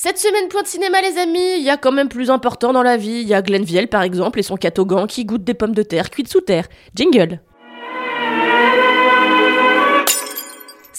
[0.00, 2.84] Cette semaine, point de cinéma, les amis, il y a quand même plus important dans
[2.84, 3.20] la vie.
[3.22, 6.10] Il y a Glenville, par exemple, et son catogan qui goûte des pommes de terre
[6.10, 6.68] cuites sous terre.
[6.94, 7.40] Jingle.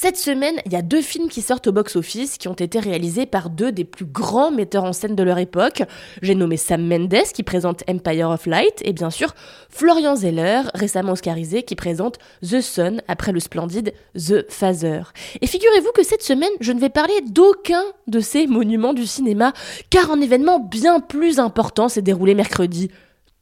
[0.10, 3.28] Cette semaine, il y a deux films qui sortent au box-office qui ont été réalisés
[3.28, 5.84] par deux des plus grands metteurs en scène de leur époque.
[6.24, 9.36] J'ai nommé Sam Mendes qui présente Empire of Light et bien sûr
[9.70, 15.04] Florian Zeller, récemment oscarisé, qui présente The Sun après le splendide The Father.
[15.42, 19.54] Et figurez-vous que cette semaine, je ne vais parler d'aucun de ces monuments du cinéma
[19.92, 22.90] car un événement bien plus important s'est déroulé mercredi.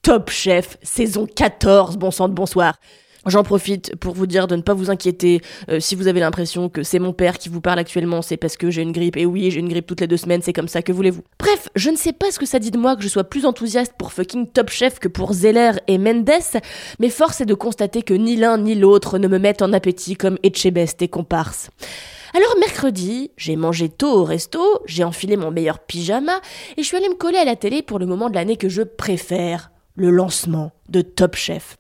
[0.02, 2.74] Top Chef, saison 14, bon sang de bonsoir.
[3.28, 6.70] J'en profite pour vous dire de ne pas vous inquiéter euh, si vous avez l'impression
[6.70, 9.18] que c'est mon père qui vous parle actuellement, c'est parce que j'ai une grippe.
[9.18, 11.24] Et oui, j'ai une grippe toutes les deux semaines, c'est comme ça que voulez-vous.
[11.38, 13.46] Bref, je ne sais pas ce que ça dit de moi que je sois plus
[13.46, 16.30] enthousiaste pour fucking Top Chef que pour Zeller et Mendes,
[17.00, 20.16] mais force est de constater que ni l'un ni l'autre ne me mettent en appétit
[20.16, 21.70] comme Etchebest et comparse.
[22.34, 26.40] Alors mercredi, j'ai mangé tôt au resto, j'ai enfilé mon meilleur pyjama
[26.78, 28.70] et je suis allée me coller à la télé pour le moment de l'année que
[28.70, 31.78] je préfère, le lancement de Top Chef.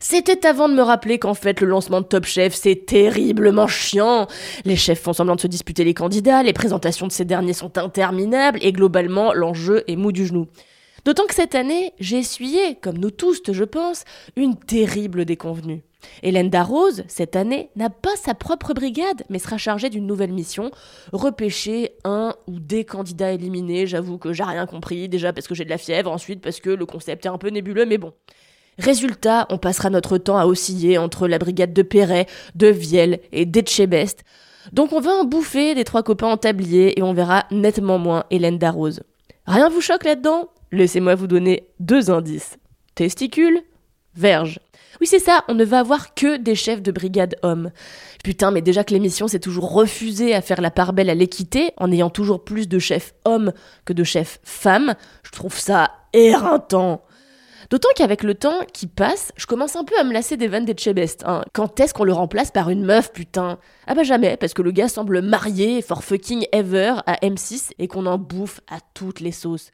[0.00, 4.26] C'était avant de me rappeler qu'en fait le lancement de Top Chef c'est terriblement chiant.
[4.64, 7.78] Les chefs font semblant de se disputer les candidats, les présentations de ces derniers sont
[7.78, 10.46] interminables et globalement l'enjeu est mou du genou.
[11.04, 15.84] D'autant que cette année, j'ai essuyé, comme nous tous je pense, une terrible déconvenue.
[16.24, 20.72] Hélène Darroze, cette année, n'a pas sa propre brigade, mais sera chargée d'une nouvelle mission,
[21.12, 23.86] repêcher un ou des candidats éliminés.
[23.86, 26.70] J'avoue que j'ai rien compris, déjà parce que j'ai de la fièvre, ensuite parce que
[26.70, 28.12] le concept est un peu nébuleux, mais bon.
[28.78, 33.46] Résultat, on passera notre temps à osciller entre la brigade de Perret, de Vielle et
[33.46, 34.22] d'Etchebest.
[34.72, 38.24] Donc on va en bouffer des trois copains en tablier et on verra nettement moins
[38.30, 39.02] Hélène Darroze.
[39.46, 40.50] Rien vous choque là-dedans?
[40.72, 42.58] Laissez-moi vous donner deux indices.
[42.94, 43.62] Testicules,
[44.14, 44.58] verge.
[45.00, 47.70] Oui, c'est ça, on ne va avoir que des chefs de brigade hommes.
[48.24, 51.72] Putain, mais déjà que l'émission s'est toujours refusée à faire la part belle à l'équité,
[51.76, 53.52] en ayant toujours plus de chefs hommes
[53.84, 57.02] que de chefs femmes, je trouve ça éreintant.
[57.70, 60.64] D'autant qu'avec le temps qui passe, je commence un peu à me lasser des vannes
[60.64, 61.24] des Chebest.
[61.26, 61.44] Hein.
[61.52, 63.58] Quand est-ce qu'on le remplace par une meuf, putain?
[63.86, 67.88] Ah bah jamais, parce que le gars semble marié for fucking ever à M6 et
[67.88, 69.70] qu'on en bouffe à toutes les sauces.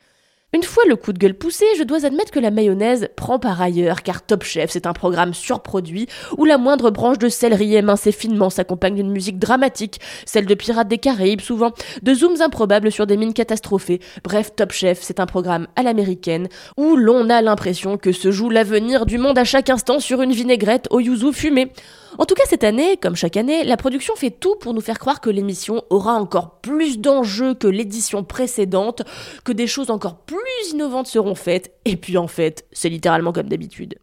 [0.55, 3.63] Une fois le coup de gueule poussé, je dois admettre que la mayonnaise prend par
[3.63, 8.13] ailleurs, car Top Chef, c'est un programme surproduit où la moindre branche de céleri émincée
[8.13, 13.07] finement s'accompagne d'une musique dramatique, celle de Pirates des Caraïbes souvent, de zooms improbables sur
[13.07, 14.01] des mines catastrophées.
[14.25, 18.51] Bref, Top Chef, c'est un programme à l'américaine où l'on a l'impression que se joue
[18.51, 21.73] l'avenir du monde à chaque instant sur une vinaigrette au yuzu fumé.
[22.19, 24.99] En tout cas, cette année, comme chaque année, la production fait tout pour nous faire
[24.99, 29.03] croire que l'émission aura encore plus d'enjeux que l'édition précédente,
[29.45, 30.39] que des choses encore plus
[30.73, 33.99] innovantes seront faites, et puis en fait, c'est littéralement comme d'habitude.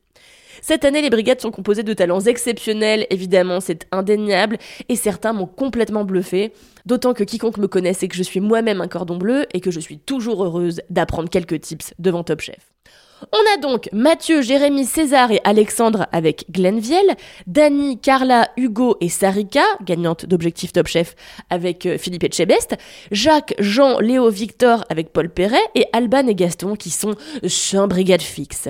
[0.62, 4.58] Cette année, les brigades sont composées de talents exceptionnels, évidemment, c'est indéniable,
[4.90, 6.52] et certains m'ont complètement bluffé,
[6.88, 9.72] d'autant que quiconque me connaît sait que je suis moi-même un cordon bleu et que
[9.72, 12.74] je suis toujours heureuse d'apprendre quelques tips devant Top Chef.
[13.32, 17.16] On a donc Mathieu, Jérémy, César et Alexandre avec Glenviel,
[17.48, 21.16] Dani, Carla, Hugo et Sarika, gagnante d'Objectif Top Chef
[21.50, 22.78] avec euh, Philippe Etchebest,
[23.12, 27.16] Jacques, Jean, Léo, Victor avec Paul Perret et Alban et Gaston qui sont
[27.48, 28.70] sans brigade fixe.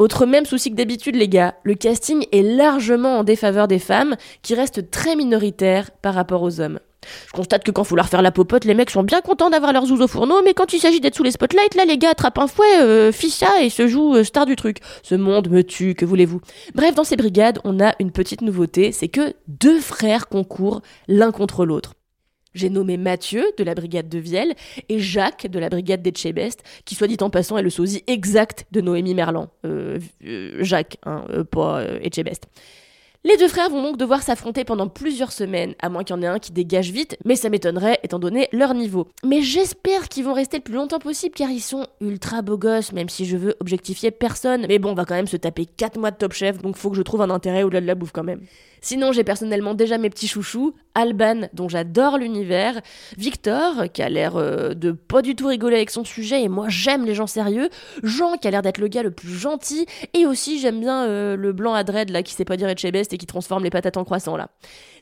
[0.00, 4.16] Autre même souci que d'habitude les gars, le casting est largement en défaveur des femmes
[4.42, 6.80] qui restent très minoritaires par rapport aux hommes.
[7.26, 9.72] Je constate que quand faut leur faire la popote, les mecs sont bien contents d'avoir
[9.72, 12.10] leurs zouzes au fourneau, mais quand il s'agit d'être sous les spotlights, là les gars
[12.10, 14.78] attrapent un fouet, euh, ça et se jouent euh, star du truc.
[15.02, 16.40] Ce monde me tue, que voulez-vous?
[16.74, 21.32] Bref, dans ces brigades, on a une petite nouveauté, c'est que deux frères concourent l'un
[21.32, 21.94] contre l'autre.
[22.54, 24.54] J'ai nommé Mathieu de la brigade de Vielle
[24.88, 28.66] et Jacques de la brigade d'Etchebest, qui soit dit en passant est le sosie exact
[28.70, 29.48] de Noémie Merlan.
[29.66, 32.46] Euh, euh Jacques, hein, pas Etchebest.
[33.26, 36.20] Les deux frères vont donc devoir s'affronter pendant plusieurs semaines, à moins qu'il y en
[36.20, 39.08] ait un qui dégage vite, mais ça m'étonnerait étant donné leur niveau.
[39.24, 42.92] Mais j'espère qu'ils vont rester le plus longtemps possible car ils sont ultra beaux gosses,
[42.92, 44.66] même si je veux objectifier personne.
[44.68, 46.90] Mais bon, on va quand même se taper 4 mois de top chef, donc faut
[46.90, 48.42] que je trouve un intérêt au-delà de la bouffe quand même.
[48.82, 52.82] Sinon, j'ai personnellement déjà mes petits chouchous, Alban, dont j'adore l'univers,
[53.16, 56.66] Victor, qui a l'air euh, de pas du tout rigoler avec son sujet, et moi
[56.68, 57.70] j'aime les gens sérieux,
[58.02, 61.34] Jean, qui a l'air d'être le gars le plus gentil, et aussi j'aime bien euh,
[61.34, 64.04] le blanc à dread là qui sait pas dire best qui transforme les patates en
[64.04, 64.50] croissant là.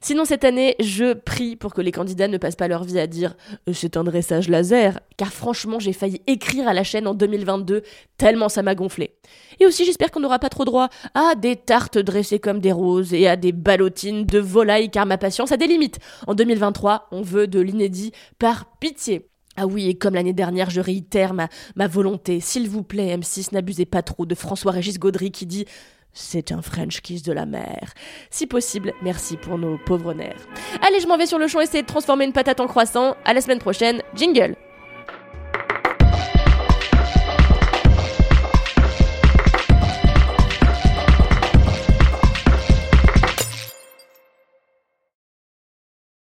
[0.01, 3.07] Sinon cette année, je prie pour que les candidats ne passent pas leur vie à
[3.07, 3.37] dire
[3.69, 7.83] euh, c'est un dressage laser, car franchement j'ai failli écrire à la chaîne en 2022
[8.17, 9.15] tellement ça m'a gonflé.
[9.61, 13.15] Et aussi j'espère qu'on n'aura pas trop droit à des tartes dressées comme des roses
[13.15, 15.99] et à des ballotines de volaille car ma patience a des limites.
[16.27, 19.29] En 2023, on veut de l'inédit par pitié.
[19.57, 22.41] Ah oui, et comme l'année dernière, je réitère ma, ma volonté.
[22.41, 25.67] S'il vous plaît, M6, n'abusez pas trop de François-Régis Gaudry qui dit
[26.13, 27.93] c'est un French kiss de la mer.
[28.31, 30.47] Si possible, merci pour nos pauvres nerfs.
[30.87, 33.17] Allez, je m'en vais sur le champ essayer de transformer une patate en croissant.
[33.25, 34.03] À la semaine prochaine.
[34.15, 34.57] Jingle